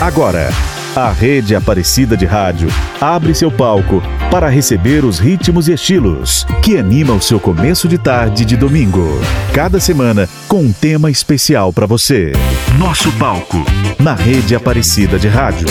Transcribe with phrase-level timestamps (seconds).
[0.00, 0.48] Agora,
[0.94, 2.68] a Rede Aparecida de Rádio
[3.00, 7.98] abre seu palco para receber os ritmos e estilos que animam o seu começo de
[7.98, 9.20] tarde de domingo.
[9.52, 12.32] Cada semana com um tema especial para você.
[12.78, 13.58] Nosso palco
[13.98, 15.66] na Rede Aparecida de Rádio.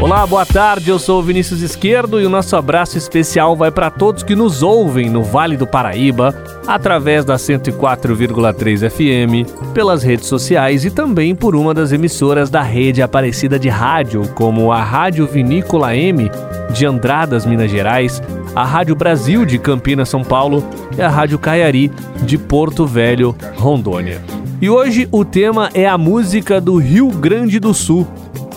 [0.00, 0.88] Olá, boa tarde.
[0.88, 4.62] Eu sou o Vinícius Esquerdo e o nosso abraço especial vai para todos que nos
[4.62, 6.34] ouvem no Vale do Paraíba,
[6.66, 13.02] através da 104,3 FM, pelas redes sociais e também por uma das emissoras da rede
[13.02, 16.30] Aparecida de Rádio, como a Rádio Vinícola M
[16.72, 18.22] de Andradas, Minas Gerais,
[18.56, 20.64] a Rádio Brasil de Campinas, São Paulo
[20.96, 21.92] e a Rádio Caiari
[22.22, 24.22] de Porto Velho, Rondônia.
[24.62, 28.06] E hoje o tema é a música do Rio Grande do Sul.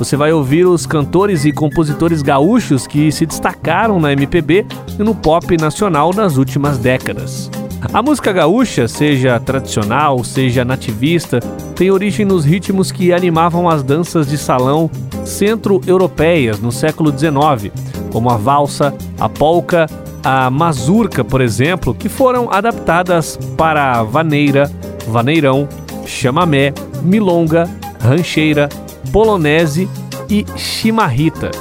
[0.04, 4.66] Você vai ouvir os cantores e compositores gaúchos que se destacaram na MPB
[5.00, 7.50] e no pop nacional nas últimas décadas.
[7.94, 11.40] A música gaúcha, seja tradicional, seja nativista,
[11.74, 14.92] tem origem nos ritmos que animavam as danças de salão
[15.24, 17.72] centro-europeias no século XIX,
[18.12, 19.88] como a valsa, a polca,
[20.22, 24.70] a mazurca, por exemplo, que foram adaptadas para vaneira,
[25.08, 25.66] vaneirão,
[26.06, 27.70] chamamé, milonga,
[28.02, 28.68] rancheira,
[29.14, 29.88] polonese
[30.34, 31.52] e chimarrita.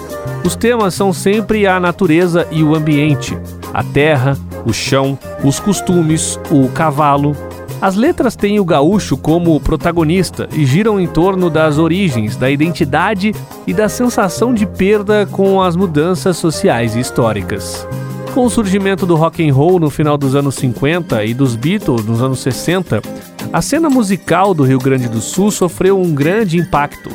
[0.43, 3.37] Os temas são sempre a natureza e o ambiente,
[3.75, 7.37] a terra, o chão, os costumes, o cavalo.
[7.83, 13.35] As letras têm o gaúcho como protagonista e giram em torno das origens, da identidade
[13.67, 17.87] e da sensação de perda com as mudanças sociais e históricas.
[18.33, 22.07] Com o surgimento do rock and roll no final dos anos 50 e dos Beatles
[22.07, 23.03] nos anos 60,
[23.53, 27.11] a cena musical do Rio Grande do Sul sofreu um grande impacto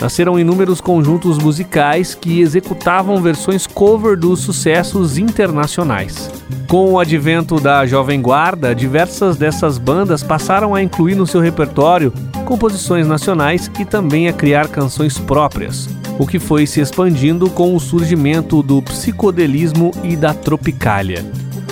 [0.00, 6.30] nasceram inúmeros conjuntos musicais que executavam versões cover dos sucessos internacionais.
[6.68, 12.12] Com o advento da Jovem Guarda, diversas dessas bandas passaram a incluir no seu repertório
[12.44, 17.80] composições nacionais e também a criar canções próprias, o que foi se expandindo com o
[17.80, 21.24] surgimento do psicodelismo e da tropicália.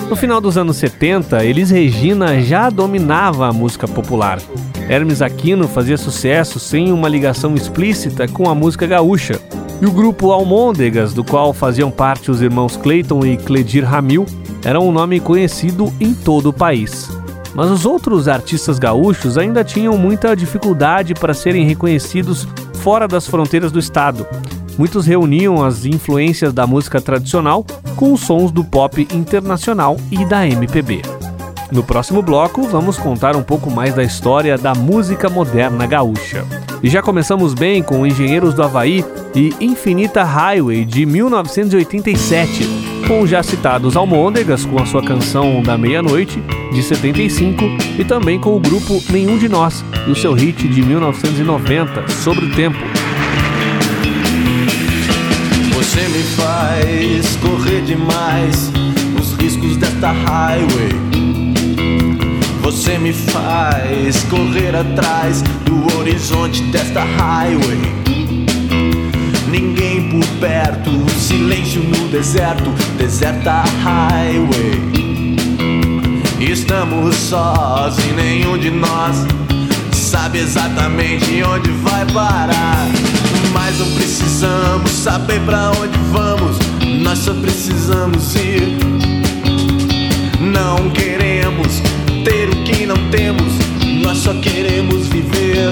[0.09, 4.39] No final dos anos 70, Elis Regina já dominava a música popular.
[4.89, 9.39] Hermes Aquino fazia sucesso sem uma ligação explícita com a música gaúcha.
[9.81, 14.25] E o grupo Almôndegas, do qual faziam parte os irmãos Clayton e Cledir Ramil,
[14.63, 17.09] era um nome conhecido em todo o país.
[17.53, 23.71] Mas os outros artistas gaúchos ainda tinham muita dificuldade para serem reconhecidos fora das fronteiras
[23.71, 24.25] do estado.
[24.77, 27.65] Muitos reuniam as influências da música tradicional
[27.95, 31.16] com os sons do pop internacional e da MPB.
[31.71, 36.45] No próximo bloco, vamos contar um pouco mais da história da música moderna gaúcha.
[36.81, 39.03] E já começamos bem com Engenheiros do Havaí
[39.35, 42.63] e Infinita Highway de 1987,
[43.05, 46.41] com os já citados Almôndegas com a sua canção da meia-noite
[46.71, 47.63] de 75
[47.99, 52.45] e também com o grupo Nenhum de Nós e o seu hit de 1990, Sobre
[52.45, 52.79] o Tempo.
[55.73, 58.71] Você me faz correr demais
[59.19, 61.16] os riscos desta highway.
[62.67, 67.79] Você me faz correr atrás do horizonte desta highway.
[69.47, 74.81] Ninguém por perto, silêncio no deserto, deserta highway.
[76.41, 79.15] Estamos sós e nenhum de nós
[79.93, 82.85] sabe exatamente onde vai parar.
[83.53, 86.57] Mas não precisamos saber para onde vamos,
[87.01, 88.77] nós só precisamos ir.
[90.41, 91.86] Não queremos
[92.27, 93.53] ter o que não temos,
[94.03, 95.71] nós só queremos viver.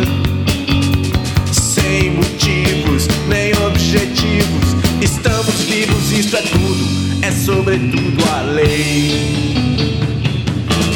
[1.51, 6.87] Sem motivos nem objetivos, estamos vivos, isso é tudo,
[7.21, 9.53] é sobretudo a lei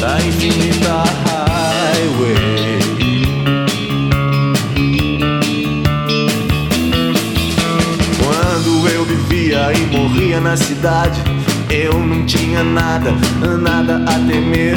[0.00, 2.78] da infinita highway.
[8.18, 11.20] Quando eu vivia e morria na cidade
[11.70, 13.12] eu não tinha nada,
[13.60, 14.76] nada a temer,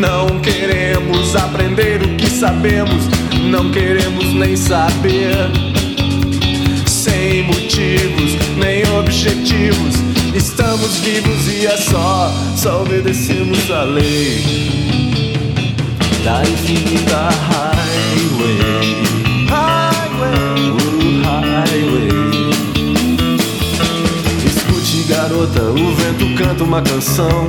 [0.00, 3.04] Não queremos aprender o que sabemos,
[3.50, 5.34] não queremos nem saber.
[6.86, 9.94] Sem motivos, nem objetivos,
[10.34, 14.72] estamos vivos e é só, só obedecemos a lei
[16.24, 19.02] da infinita highway.
[19.48, 22.12] Highway, uh, highway.
[25.74, 27.48] o vento canta uma canção.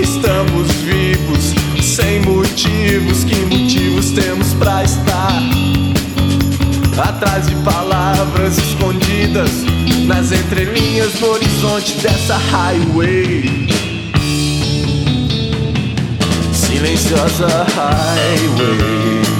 [0.00, 3.24] Estamos vivos, sem motivos.
[3.24, 5.42] Que motivos temos pra estar?
[6.96, 9.50] Atrás de palavras escondidas
[10.06, 13.66] nas entrelinhas do horizonte dessa highway.
[16.52, 19.37] Silenciosa highway.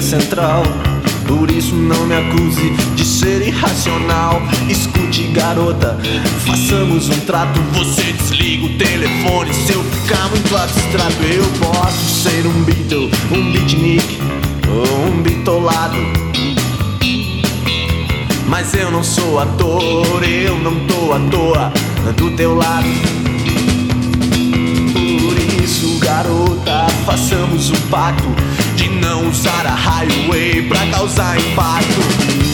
[0.00, 0.62] Central.
[1.26, 4.40] Por isso não me acuse de ser irracional.
[4.68, 5.98] Escute, garota,
[6.46, 7.60] façamos um trato.
[7.72, 11.22] Você desliga o telefone se eu ficar muito abstrato.
[11.22, 14.18] Eu posso ser um Beatle, um beatnik
[14.68, 15.96] ou um bitolado.
[18.46, 21.72] Mas eu não sou ator, eu não tô à toa
[22.16, 22.88] do teu lado.
[24.92, 28.28] Por isso, garota, façamos um pacto
[29.02, 32.00] não usar a highway pra causar impacto.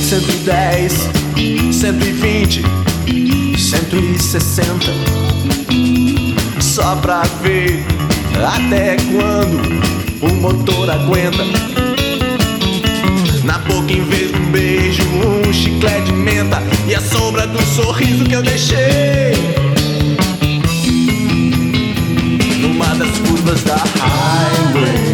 [0.08, 1.10] 110,
[1.72, 2.62] 120,
[3.56, 4.92] 160.
[6.60, 7.84] Só pra ver
[8.54, 9.60] até quando
[10.22, 11.44] o motor aguenta.
[13.44, 17.62] Na boca, em vez de um beijo, um chiclete de menta e a sombra do
[17.62, 19.34] sorriso que eu deixei.
[22.60, 25.07] Numa das curvas da highway.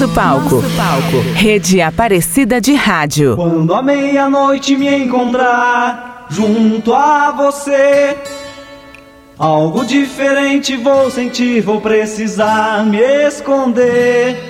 [0.00, 0.56] Nosso palco.
[0.56, 1.20] Nosso palco.
[1.34, 3.36] Rede Aparecida de Rádio.
[3.36, 8.16] Quando a meia-noite me encontrar junto a você.
[9.38, 14.49] Algo diferente vou sentir, vou precisar me esconder.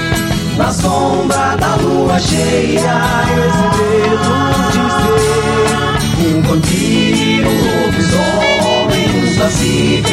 [0.61, 2.93] Na sombra da lua cheia,
[3.33, 4.33] esse dedo
[4.69, 10.03] de ser um vampiro, um lobisomem, um saci.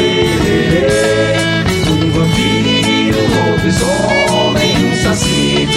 [1.87, 5.69] Um vampiro, um lobisomem, um saci.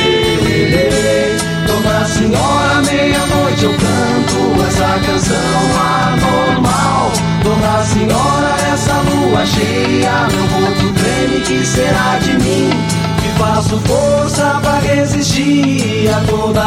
[1.67, 4.39] Dona Senhora, meia-noite eu canto
[4.69, 5.61] essa canção
[6.09, 7.13] anormal.
[7.45, 13.02] Dona Senhora, essa lua cheia, meu corpo treme, que será de mim?
[13.43, 16.63] Faço força para resistir a toda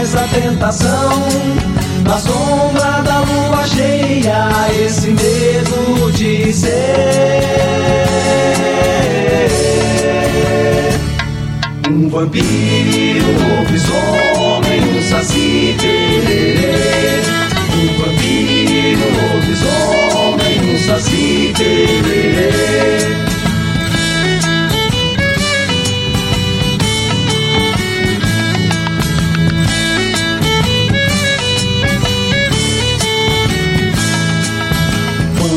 [0.00, 1.10] essa tentação.
[2.06, 4.46] Na sombra da lua cheia,
[4.80, 6.70] esse medo de ser
[11.90, 15.76] um vampiro, um lobisomem, um saci.
[17.74, 21.52] Um vampiro, um lobisomem, um saci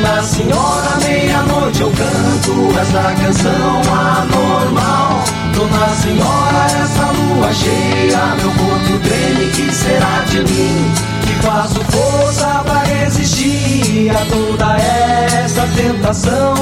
[0.00, 5.24] Dona Senhora, meia-noite eu canto essa canção anormal.
[5.52, 10.92] Dona Senhora, essa lua cheia, meu corpo treme, que será de mim?
[11.22, 16.54] Que faço força pra resistir a toda essa tentação.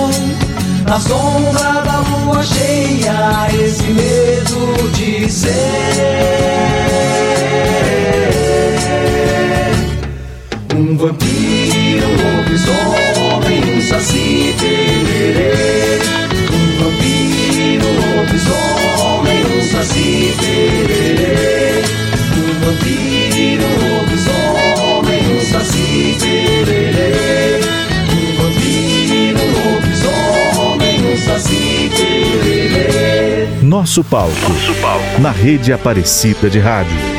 [0.89, 6.57] Na sombra da lua cheia, esse medo de ser
[10.75, 13.06] um vampiro, lobisomem,
[13.87, 15.99] saci tererê.
[16.53, 21.83] Um vampiro, um lobisomem, um saci tererê.
[22.37, 27.61] Um vampiro, um lobisomem, um saci tererê.
[28.11, 33.47] Um vampiro, um lobisomem, um saci tererê.
[33.63, 34.53] Nosso palco.
[35.21, 37.16] Na rede Aparecida de Rádio.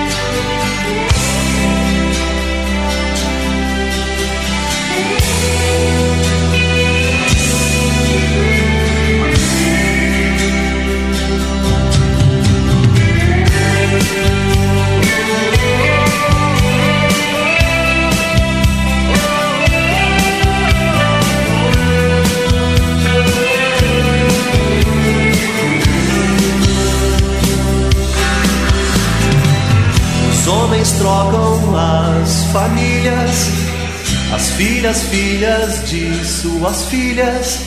[34.87, 37.59] As filhas, de suas filhas,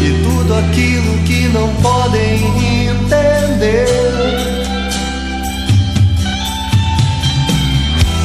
[0.00, 2.42] e tudo aquilo que não podem
[2.88, 3.86] entender.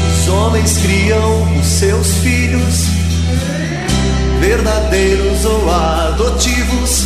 [0.09, 2.87] Os homens criam os seus filhos,
[4.39, 7.05] verdadeiros ou adotivos,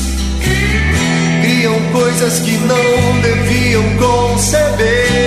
[1.42, 5.22] criam coisas que não deviam conceber.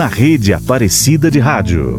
[0.00, 1.98] Na rede Aparecida de Rádio.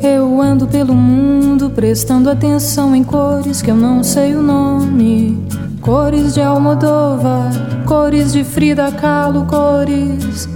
[0.00, 5.44] Eu ando pelo mundo prestando atenção em cores que eu não sei o nome.
[5.80, 7.50] Cores de Almodóvar,
[7.84, 10.48] cores de Frida Kahlo, cores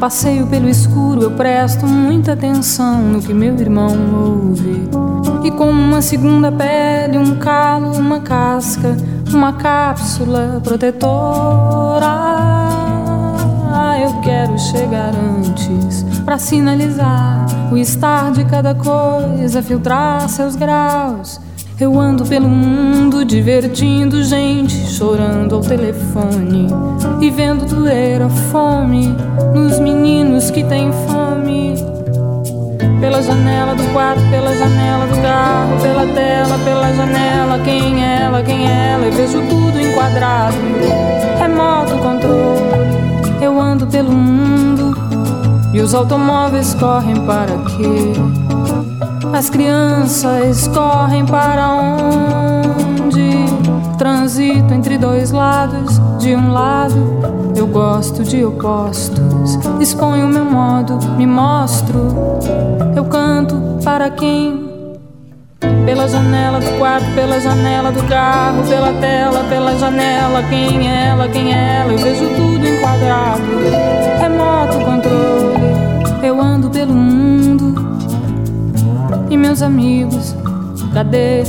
[0.00, 5.21] Passeio pelo escuro, eu presto muita atenção no que meu irmão ouve.
[5.44, 8.96] E como uma segunda pele, um calo, uma casca,
[9.32, 12.32] uma cápsula protetora.
[14.00, 21.40] Eu quero chegar antes para sinalizar o estar de cada coisa, filtrar seus graus
[21.82, 26.68] eu ando pelo mundo divertindo gente, chorando ao telefone
[27.20, 29.08] e vendo doer a fome
[29.52, 31.91] nos meninos que têm fome.
[33.02, 38.42] Pela janela do quarto, pela janela do carro, pela tela, pela janela, quem é ela,
[38.44, 40.54] quem é ela, eu vejo tudo enquadrado.
[41.36, 44.96] Remoto controle, eu ando pelo mundo
[45.72, 48.12] e os automóveis correm para quê?
[49.36, 52.61] As crianças correm para onde?
[53.98, 56.00] Transito entre dois lados.
[56.18, 59.58] De um lado, eu gosto de opostos.
[59.80, 62.38] Exponho meu modo, me mostro.
[62.96, 64.70] Eu canto para quem?
[65.84, 70.42] Pela janela do quarto, pela janela do carro, pela tela, pela janela.
[70.48, 71.92] Quem é ela, quem é ela?
[71.92, 73.42] Eu vejo tudo enquadrado.
[74.20, 76.26] Remoto controle.
[76.26, 77.74] Eu ando pelo mundo
[79.28, 80.36] e meus amigos,
[80.92, 81.42] cadê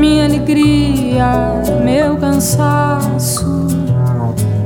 [0.00, 3.68] minha alegria, meu cansaço,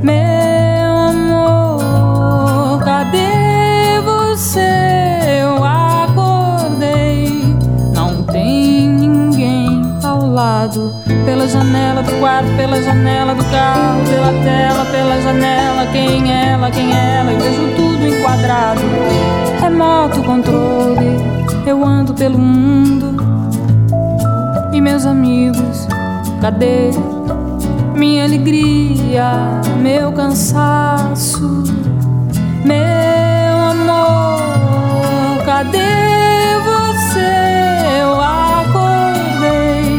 [0.01, 5.41] meu amor, cadê você?
[5.41, 7.43] Eu acordei,
[7.93, 10.93] não tem ninguém ao lado.
[11.25, 15.85] Pela janela do quarto, pela janela do carro, pela tela, pela janela.
[15.91, 17.33] Quem é ela, quem é ela?
[17.33, 18.79] Eu vejo tudo enquadrado.
[19.59, 21.34] Remoto controle
[26.45, 26.91] cadê
[27.95, 31.63] minha alegria, meu cansaço,
[32.63, 35.79] meu amor, cadê
[36.69, 37.99] você?
[37.99, 39.89] Eu acordei,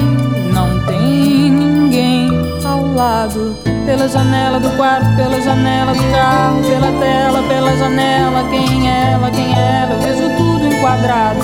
[0.54, 2.30] não tem ninguém
[2.64, 3.56] ao lado.
[3.84, 9.52] Pela janela do quarto, pela janela do carro, pela tela, pela janela, quem ela, quem
[9.52, 11.40] ela, eu vejo tudo quadrado,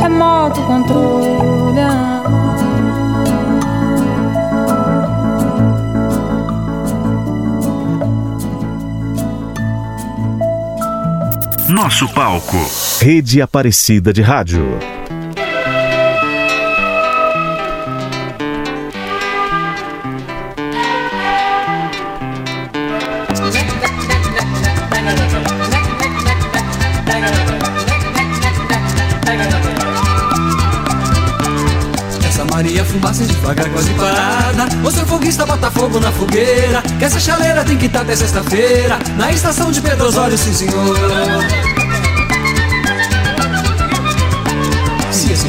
[0.00, 2.21] remoto controle.
[11.72, 12.58] Nosso palco.
[13.00, 14.78] Rede Aparecida de Rádio.
[32.92, 34.68] fumaça devagar, quase parada.
[34.84, 36.71] O seu foguista bota fogo na fogueira.
[37.02, 38.96] Essa chaleira tem que estar até sexta-feira.
[39.16, 41.71] Na estação de Pedro Osório, sim senhor.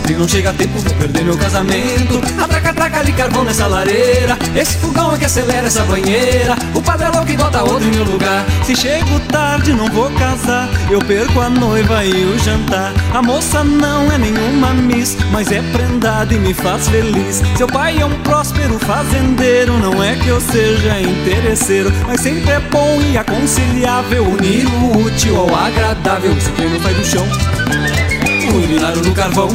[0.05, 2.21] Se não chega a tempo, vou perder meu casamento.
[2.41, 4.37] Atraca, traca ali carvão nessa lareira.
[4.53, 6.55] Esse fogão é que acelera essa banheira.
[6.75, 8.45] O padre é louco e bota outro em meu lugar.
[8.65, 10.69] Se chego tarde, não vou casar.
[10.91, 12.91] Eu perco a noiva e o jantar.
[13.13, 17.41] A moça não é nenhuma miss, mas é prendada e me faz feliz.
[17.57, 19.77] Seu pai é um próspero fazendeiro.
[19.79, 25.37] Não é que eu seja interesseiro, mas sempre é bom e aconselhável unir o útil
[25.37, 26.35] ao agradável.
[26.41, 29.49] Se quem não sai do chão urinário no carvão,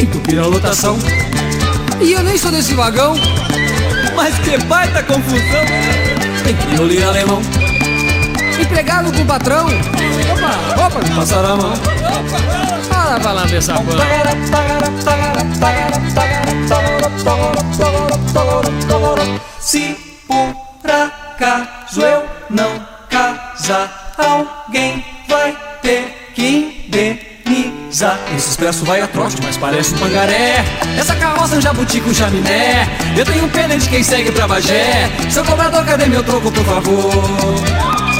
[0.00, 0.98] entupir a lotação.
[2.00, 3.14] E eu nem sou desse vagão,
[4.14, 5.40] mas que baita confusão!
[6.44, 7.40] Tem criolir alemão,
[8.60, 9.66] empregado com patrão.
[9.66, 11.72] Opa, opa, passaram a mão.
[12.88, 13.74] Para pra lamber essa
[19.60, 26.82] Se por acaso eu não casar, alguém vai ter que
[28.34, 30.64] esse expresso vai a trote, mas parece um pangaré.
[30.98, 32.88] Essa carroça é um jabuti com chaminé.
[33.14, 35.10] Eu tenho pena de quem segue pra Bagé.
[35.30, 38.11] Seu cobrador, cadê meu troco, por favor?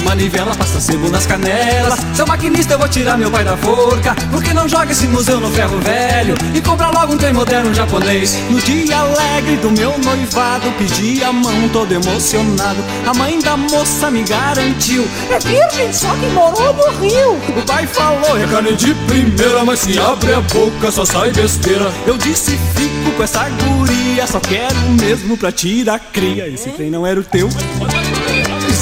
[0.00, 1.98] Manivela, passa sebo nas canelas.
[2.14, 4.14] Seu maquinista, eu vou tirar meu pai da forca.
[4.30, 8.36] Porque não joga esse museu no ferro velho e compra logo um trem moderno japonês.
[8.50, 12.78] No dia alegre do meu noivado, pedi a mão todo emocionado.
[13.06, 17.32] A mãe da moça me garantiu: É virgem, só que morou no Rio.
[17.56, 21.92] O pai falou: É carne de primeira, mas se abre a boca só sai besteira.
[22.06, 26.48] Eu disse: Fico com essa guria, só quero mesmo pra tirar cria.
[26.48, 27.48] Esse trem não era o teu.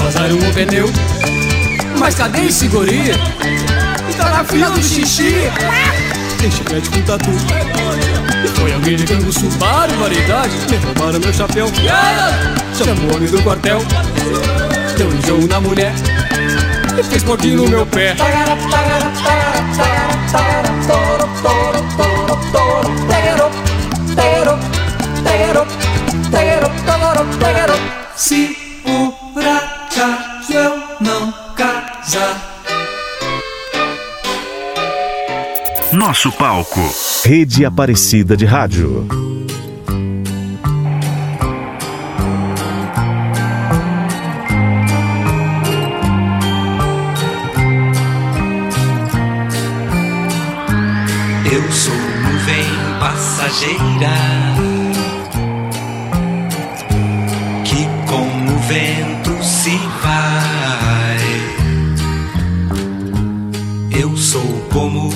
[0.05, 0.93] Vazaram o pneu.
[1.99, 3.05] Mas cadê esse guri?
[4.19, 5.51] Tá na fila do xixi.
[6.39, 7.31] Tem chiclete com tatu.
[8.57, 10.53] Foi alguém de canguçu, barbaridade.
[10.71, 11.69] Me roubaram meu chapéu.
[12.77, 13.79] Chamou o homem do quartel.
[14.99, 15.95] Deu um jogo na mulher.
[16.99, 18.15] E fez porquinho no meu pé.
[18.15, 18.21] Se
[36.25, 36.81] Nosso palco.
[37.23, 39.07] Rede Aparecida de Rádio.
[51.45, 54.17] Eu sou nuvem passageira
[57.67, 61.19] que com o vento se vai.
[64.01, 64.41] Eu sou
[64.73, 65.13] como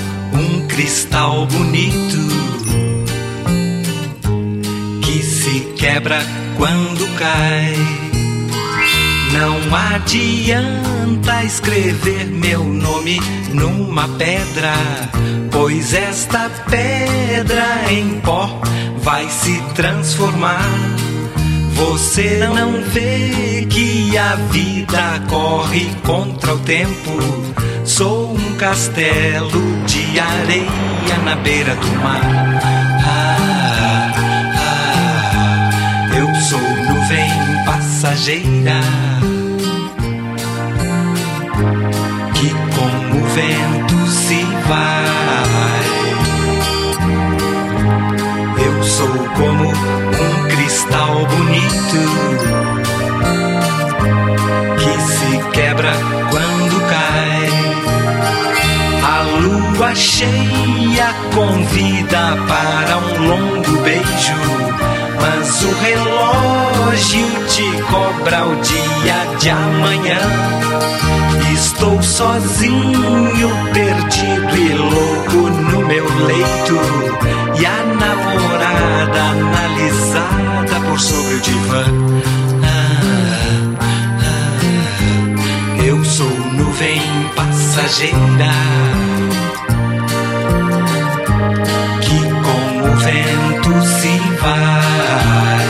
[0.78, 2.18] cristal bonito
[5.02, 6.20] que se quebra
[6.56, 7.74] quando cai.
[9.32, 13.18] Não adianta escrever meu nome
[13.52, 14.72] numa pedra,
[15.50, 18.62] pois esta pedra em pó
[19.02, 20.62] vai se transformar.
[21.78, 27.12] Você não vê que a vida corre contra o tempo.
[27.84, 32.20] Sou um castelo de areia na beira do mar.
[33.06, 34.12] Ah,
[34.56, 37.30] ah, eu sou nuvem
[37.64, 38.80] passageira
[42.34, 45.08] que com o vento se vai.
[48.66, 49.97] Eu sou como
[51.08, 52.00] cristal bonito
[54.78, 55.92] que se quebra
[56.30, 57.48] quando cai.
[59.02, 64.34] A lua cheia convida para um longo beijo,
[65.20, 70.18] mas o relógio te cobra o dia de amanhã.
[71.54, 76.78] Estou sozinho, perdido e louco no meu leito,
[77.58, 80.47] e a namorada analisada
[80.98, 81.84] por sobre o divã.
[82.64, 83.78] Ah,
[84.20, 84.58] ah,
[85.84, 87.00] eu sou nuvem
[87.36, 88.52] passageira
[92.02, 95.68] que com o vento se vai.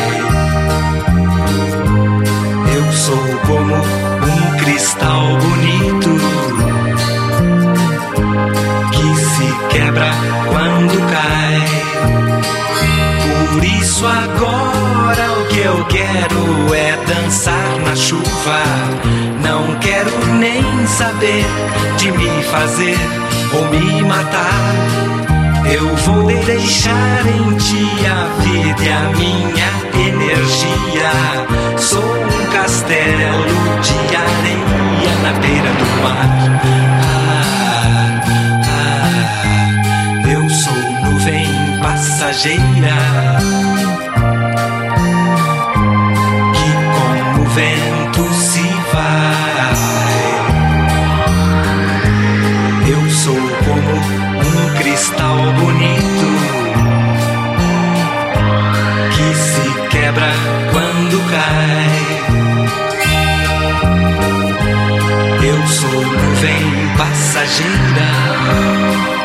[2.75, 6.11] Eu sou como um cristal bonito
[8.93, 10.11] que se quebra
[10.47, 11.78] quando cai.
[13.59, 18.63] Por isso agora o que eu quero é dançar na chuva.
[19.43, 21.45] Não quero nem saber
[21.97, 22.97] de me fazer
[23.53, 24.75] ou me matar.
[25.73, 31.79] Eu vou deixar em ti a vida e a minha energia.
[31.79, 33.45] Sou um castelo
[33.83, 36.78] de areia na beira do mar.
[41.99, 42.95] Passageira
[46.55, 49.79] que com o vento se vai.
[52.89, 53.97] Eu sou como
[54.47, 56.29] um cristal bonito
[59.11, 60.31] que se quebra
[60.71, 61.91] quando cai.
[65.43, 69.18] Eu sou nuvem passageira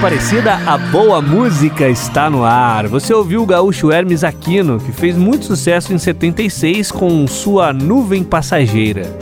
[0.00, 2.88] Aparecida, a boa música está no ar.
[2.88, 8.24] Você ouviu o gaúcho Hermes Aquino, que fez muito sucesso em 76 com sua Nuvem
[8.24, 9.14] Passageira.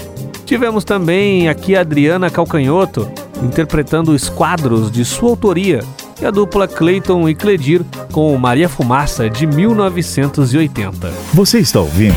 [0.46, 3.10] Tivemos também aqui a Adriana Calcanhoto,
[3.42, 5.80] interpretando os quadros de sua autoria,
[6.22, 11.12] e a dupla Clayton e Cledir com Maria Fumaça de 1980.
[11.34, 12.14] Você está ouvindo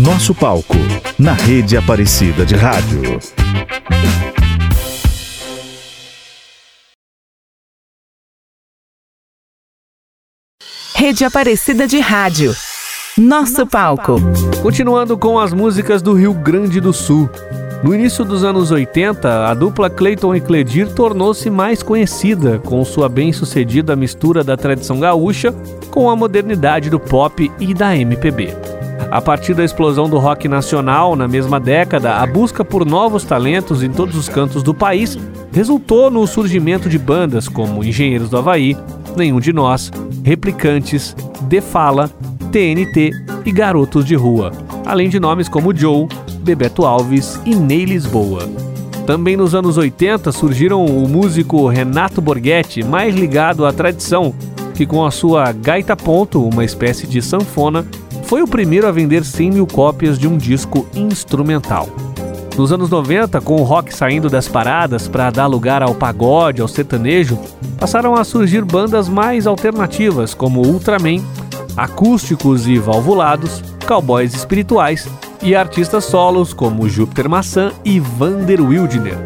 [0.00, 0.76] Nosso Palco,
[1.18, 3.18] na rede Aparecida de Rádio.
[10.98, 12.52] Rede Aparecida de Rádio.
[13.16, 14.16] Nosso palco.
[14.60, 17.30] Continuando com as músicas do Rio Grande do Sul.
[17.84, 23.08] No início dos anos 80, a dupla Clayton e Cledir tornou-se mais conhecida com sua
[23.08, 25.54] bem-sucedida mistura da tradição gaúcha
[25.92, 28.56] com a modernidade do pop e da MPB.
[29.08, 33.84] A partir da explosão do rock nacional na mesma década, a busca por novos talentos
[33.84, 35.16] em todos os cantos do país
[35.52, 38.76] resultou no surgimento de bandas como Engenheiros do Havaí,
[39.18, 39.90] Nenhum de Nós,
[40.24, 42.08] Replicantes, De Fala,
[42.52, 43.10] TNT
[43.44, 44.52] e Garotos de Rua,
[44.86, 46.08] além de nomes como Joe,
[46.40, 48.48] Bebeto Alves e Ney Lisboa.
[49.06, 54.34] Também nos anos 80 surgiram o músico Renato Borghetti, mais ligado à tradição,
[54.74, 57.84] que com a sua gaita ponto, uma espécie de sanfona,
[58.24, 61.88] foi o primeiro a vender 100 mil cópias de um disco instrumental.
[62.58, 66.66] Nos anos 90, com o rock saindo das paradas para dar lugar ao pagode, ao
[66.66, 67.38] sertanejo,
[67.78, 71.22] passaram a surgir bandas mais alternativas como Ultraman,
[71.76, 75.08] acústicos e valvulados, cowboys espirituais
[75.40, 79.16] e artistas solos como Júpiter Maçã e Vander Wildner.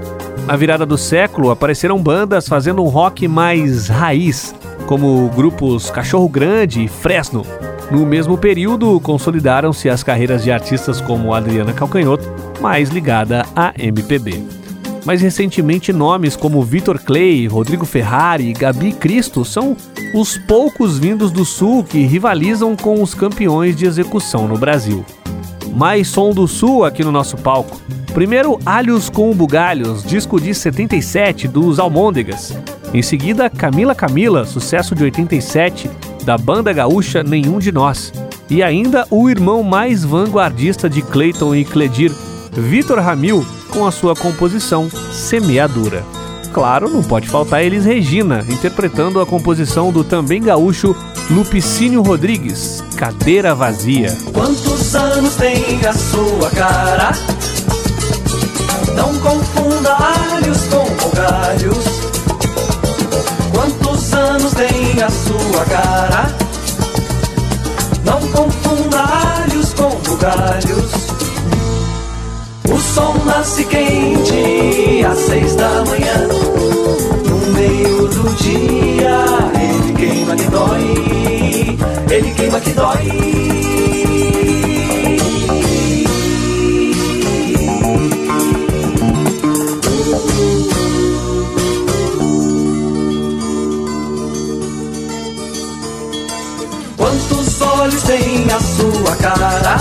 [0.47, 4.55] Na virada do século, apareceram bandas fazendo um rock mais raiz,
[4.87, 7.47] como grupos Cachorro Grande e Fresno.
[7.93, 12.25] No mesmo período, consolidaram-se as carreiras de artistas como Adriana Calcanhoto,
[12.59, 14.43] mais ligada à MPB.
[15.05, 19.77] Mais recentemente, nomes como Vitor Clay, Rodrigo Ferrari e Gabi Cristo são
[20.15, 25.05] os poucos vindos do Sul que rivalizam com os campeões de execução no Brasil.
[25.75, 27.79] Mais som do Sul aqui no nosso palco.
[28.15, 32.57] Primeiro, Alhos com Bugalhos, disco de 77 dos Almôndegas.
[32.95, 35.91] Em seguida, Camila Camila, sucesso de 87,
[36.25, 38.13] da banda gaúcha Nenhum de Nós.
[38.49, 42.13] E ainda o irmão mais vanguardista de Clayton e Cledir,
[42.53, 46.05] Vitor Ramil, com a sua composição Semeadura.
[46.53, 50.95] Claro, não pode faltar Elis Regina, interpretando a composição do também gaúcho
[51.31, 54.15] Lupicínio Rodrigues, Cadeira Vazia.
[54.35, 57.13] Quantos anos tem a sua cara?
[58.95, 61.92] Não confunda alhos com bugalhos.
[64.43, 66.35] Anos tem a sua cara?
[68.05, 70.91] Não confunda alhos com bugalhos.
[72.69, 76.27] O sol nasce quente às seis da manhã.
[77.25, 79.25] No meio do dia,
[79.63, 81.79] ele queima que dói.
[82.11, 84.02] Ele queima que dói.
[98.07, 99.79] Tem a sua cara?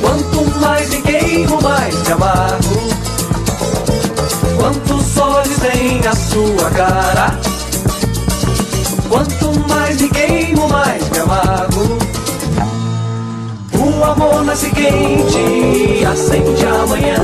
[0.00, 2.94] Quanto mais me queimo, mais me amargo.
[4.56, 7.38] Quantos olhos tem a sua cara?
[9.08, 11.98] Quanto mais me queimo, mais me amargo.
[13.78, 17.16] O amor nasce quente, acende amanhã.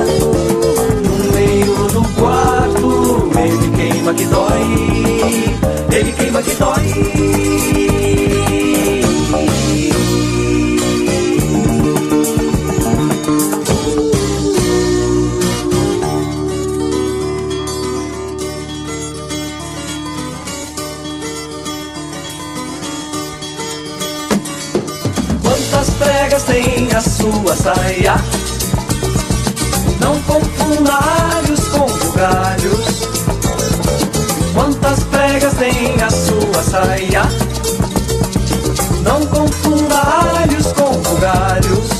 [1.04, 5.56] No meio do quarto, ele queima que dói.
[5.92, 7.99] Ele queima que dói.
[27.60, 28.14] Saia?
[30.00, 33.02] Não confunda alhos com bugalhos.
[34.54, 37.22] Quantas pregas tem a sua saia?
[39.02, 41.99] Não confunda alhos com bugalhos.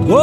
[0.09, 0.21] oh,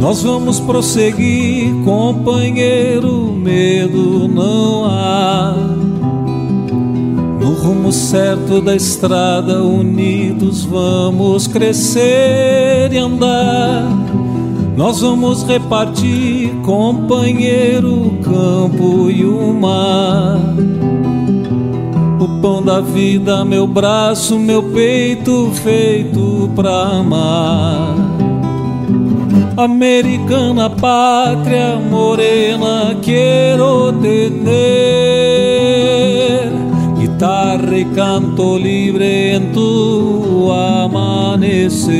[0.00, 5.52] Nós vamos prosseguir, companheiro, medo não há.
[7.38, 14.07] No rumo certo da estrada, unidos vamos crescer e andar
[14.78, 20.38] nós vamos repartir, companheiro, o campo e o mar.
[22.20, 26.70] O pão da vida, meu braço, meu peito feito pra
[27.00, 27.92] amar.
[29.56, 34.38] Americana pátria morena, quero tener
[37.00, 41.98] guitarra y canto libre en tu amanecer.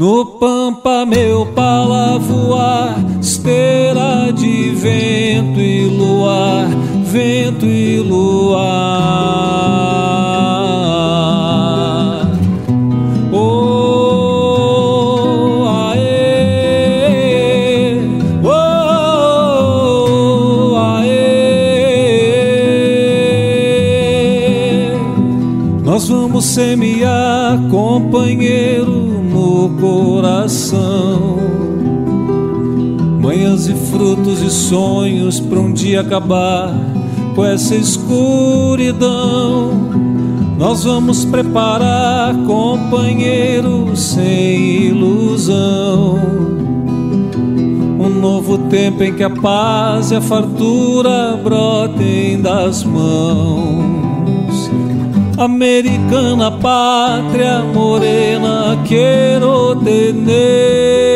[0.00, 6.70] No pampa meu pala voar, esteira de vento e luar,
[7.04, 9.69] vento e luar.
[35.38, 36.74] Para um dia acabar
[37.34, 39.08] com essa escuridão.
[40.58, 46.18] Nós vamos preparar, companheiro, sem ilusão.
[47.98, 53.70] Um novo tempo em que a paz e a fartura brotem das mãos
[55.40, 61.09] americana pátria morena quiero tener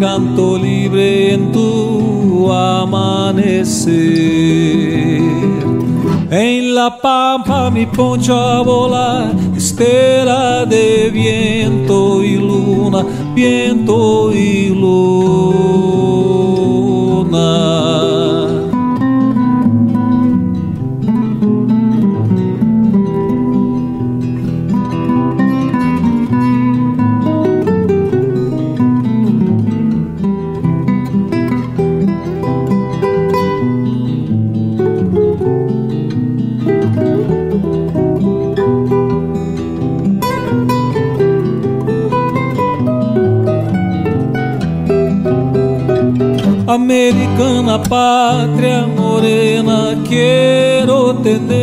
[0.00, 3.94] canto libre en tu amanecer.
[6.30, 13.04] En la pampa mi poncho a volar estera de viento y luna
[13.34, 15.93] viento y luna
[46.84, 51.54] americana pátria morena quiero tener.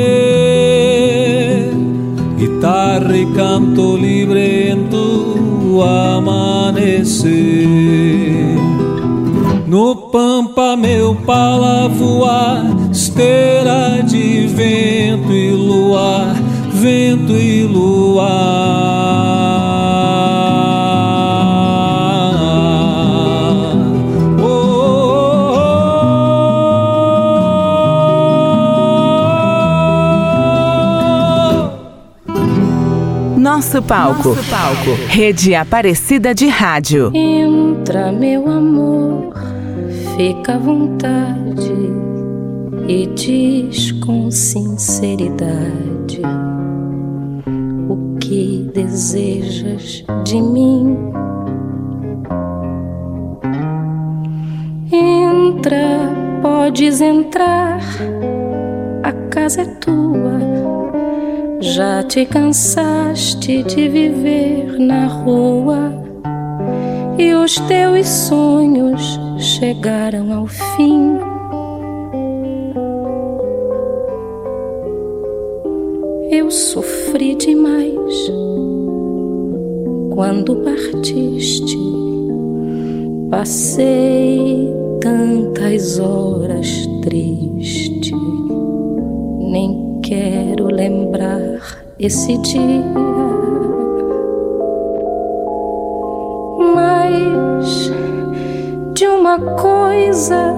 [2.38, 7.32] Guitarra y canto libre en tu amanecer.
[9.68, 16.36] No pampa meu pala voar esteira de vento e luar
[16.74, 18.32] vento e luar
[33.62, 34.30] Nosso palco.
[34.30, 34.90] Nosso palco.
[35.08, 37.12] Rede Aparecida de Rádio.
[37.14, 39.36] Entra, meu amor,
[40.18, 41.72] fica à vontade
[42.88, 46.24] e diz com sinceridade
[47.88, 50.98] o que desejas de mim.
[54.92, 56.10] Entra,
[56.42, 57.80] podes entrar,
[59.04, 60.51] a casa é tua
[61.62, 65.94] já te cansaste de viver na rua
[67.20, 71.20] e os teus sonhos chegaram ao fim.
[76.32, 78.32] Eu sofri demais
[80.16, 81.78] quando partiste.
[83.30, 84.68] Passei
[85.00, 88.14] tantas horas triste,
[89.40, 92.84] nem quero lembrar esse dia.
[96.76, 97.90] Mas
[98.94, 100.54] de uma coisa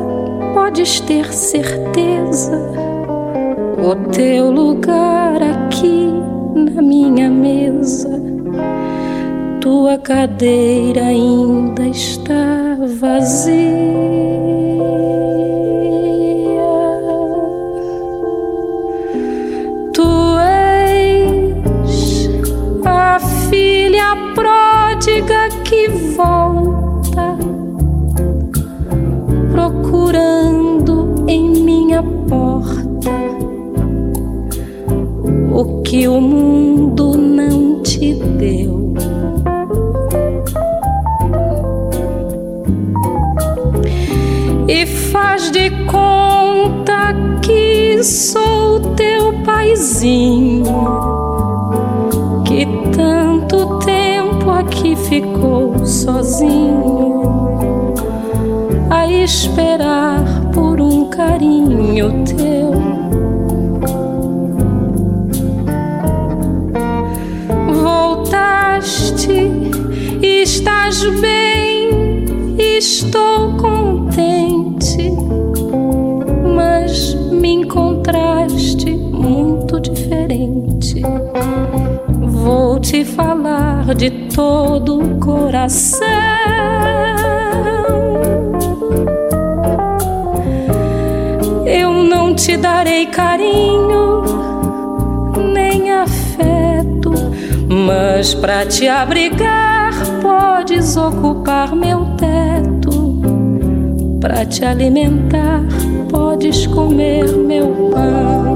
[0.55, 2.59] podes ter certeza:
[3.77, 6.11] o teu lugar aqui
[6.55, 8.09] na minha mesa,
[9.61, 14.52] tua cadeira ainda está vazia.
[32.33, 32.83] Minha porta
[35.51, 38.93] o que o mundo não te deu.
[44.67, 50.63] E faz de conta que sou teu paizinho
[52.45, 52.65] que
[52.95, 54.03] tanto tempo
[55.13, 57.21] ficou sozinho
[58.89, 62.71] a esperar por um carinho teu.
[67.81, 69.51] Voltaste,
[70.21, 75.11] estás bem, estou contente,
[76.55, 81.01] mas me encontraste muito diferente.
[82.21, 86.42] Vou te falar de todo o coração.
[93.03, 94.23] Darei carinho
[95.53, 97.11] nem afeto,
[97.67, 103.21] mas para te abrigar podes ocupar meu teto.
[104.21, 105.61] Para te alimentar
[106.09, 108.52] podes comer meu pão.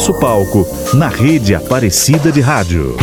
[0.00, 2.96] Nosso palco na rede Aparecida de Rádio.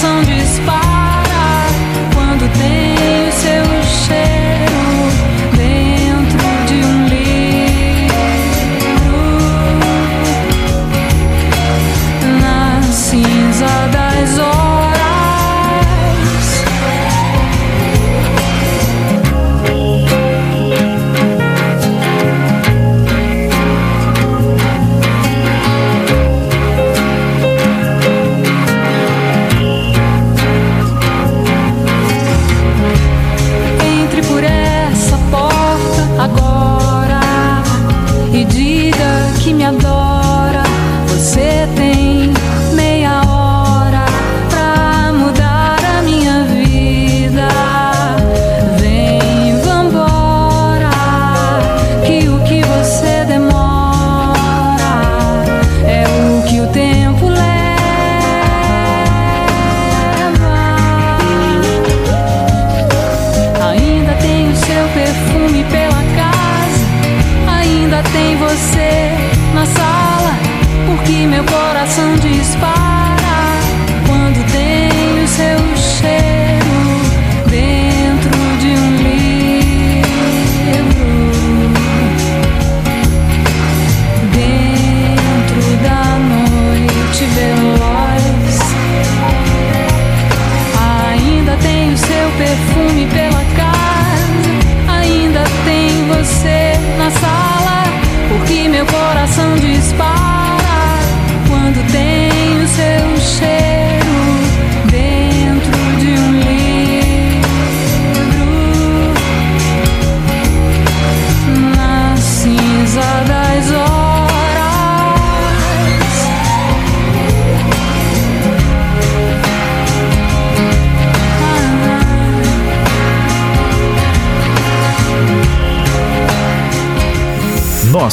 [0.00, 0.79] descendu par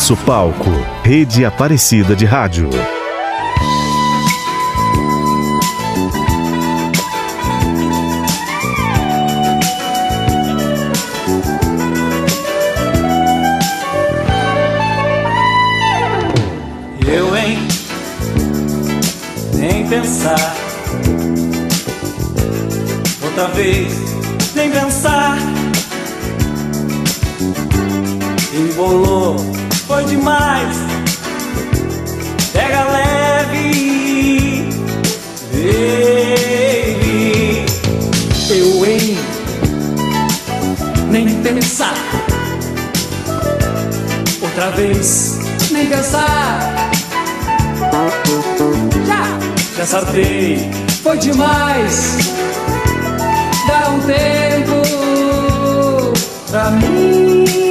[0.09, 0.69] Nosso palco,
[1.03, 2.69] Rede Aparecida de Rádio.
[17.05, 17.57] Eu, hein?
[19.55, 20.55] Nem pensar
[23.21, 23.96] outra vez,
[44.57, 45.37] Outra vez,
[45.69, 46.89] nem pensar.
[49.05, 50.71] Já, já sartei,
[51.03, 52.17] foi demais.
[53.67, 54.81] Dá um tempo
[56.49, 57.66] pra mim.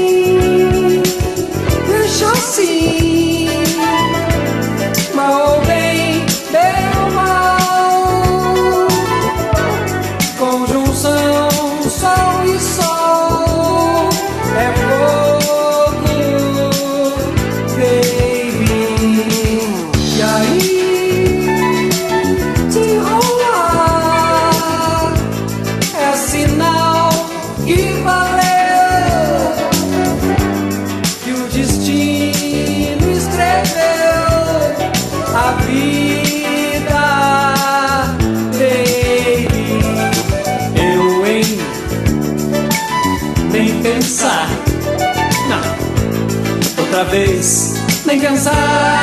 [47.16, 47.72] Vez
[48.04, 48.95] nem pensar.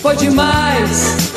[0.00, 1.31] Foi demais.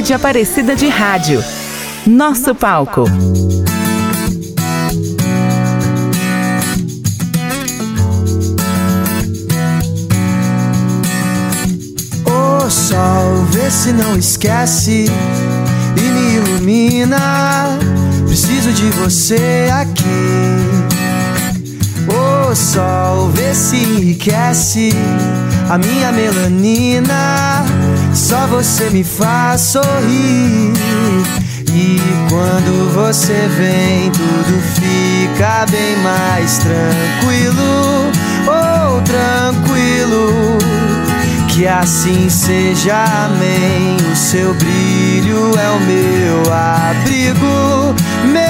[0.00, 1.44] Rede Aparecida de Rádio.
[2.06, 3.04] Nosso palco.
[12.24, 17.78] O sol, vê se não esquece e me ilumina.
[18.26, 20.06] Preciso de você aqui.
[22.08, 24.94] O sol, vê se enriquece
[25.70, 27.64] a minha melanina.
[28.12, 30.72] Só você me faz sorrir.
[31.72, 38.10] E quando você vem, tudo fica bem mais tranquilo.
[38.48, 40.58] Oh, tranquilo.
[41.48, 43.96] Que assim seja, amém.
[44.12, 47.94] O seu brilho é o meu abrigo,
[48.32, 48.49] meu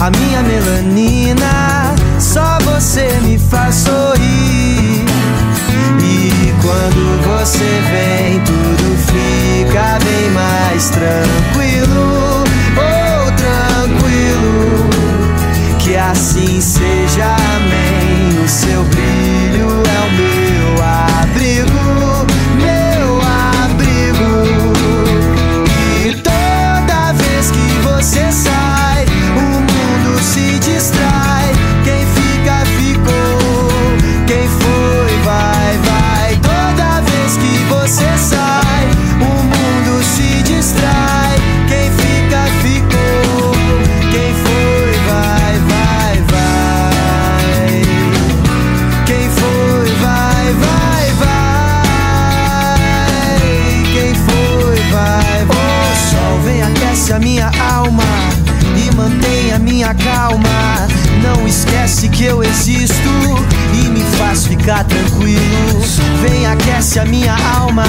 [0.00, 1.94] a minha melanina.
[2.18, 5.04] Só você me faz sorrir.
[6.02, 11.49] E quando você vem, tudo fica bem mais tranquilo.
[66.90, 67.84] Aquece a minha alma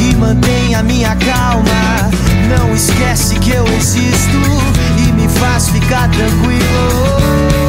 [0.00, 2.10] e mantém a minha calma.
[2.48, 4.38] Não esquece que eu existo
[4.98, 7.65] e me faz ficar tranquilo.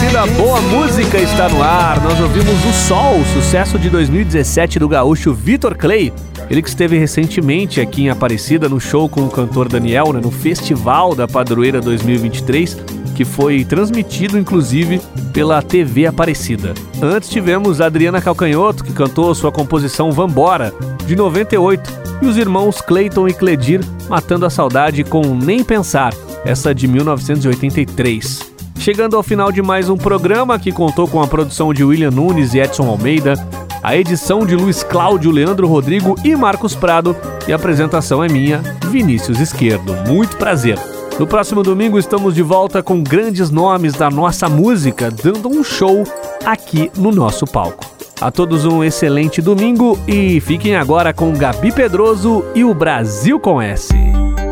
[0.00, 2.02] Aparecida, boa música está no ar.
[2.02, 6.10] Nós ouvimos O Sol, sucesso de 2017 do gaúcho Vitor Clay.
[6.48, 10.30] Ele que esteve recentemente aqui em Aparecida no show com o cantor Daniel, né, no
[10.30, 12.78] Festival da Padroeira 2023,
[13.14, 15.02] que foi transmitido inclusive
[15.34, 16.72] pela TV Aparecida.
[17.02, 20.72] Antes tivemos a Adriana Calcanhoto, que cantou sua composição Vambora,
[21.06, 21.92] de 98,
[22.22, 26.14] e os irmãos Clayton e Cledir matando a saudade com Nem Pensar,
[26.46, 28.49] essa de 1983.
[28.80, 32.54] Chegando ao final de mais um programa que contou com a produção de William Nunes
[32.54, 33.34] e Edson Almeida,
[33.82, 37.14] a edição de Luiz Cláudio, Leandro Rodrigo e Marcos Prado,
[37.46, 39.94] e a apresentação é minha, Vinícius Esquerdo.
[40.08, 40.78] Muito prazer.
[41.18, 46.02] No próximo domingo estamos de volta com grandes nomes da nossa música, dando um show
[46.42, 47.84] aqui no nosso palco.
[48.18, 53.60] A todos um excelente domingo e fiquem agora com Gabi Pedroso e o Brasil com
[53.60, 53.92] S.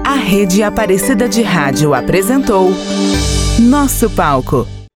[0.05, 2.71] A Rede Aparecida de Rádio apresentou
[3.59, 4.78] Nosso Palco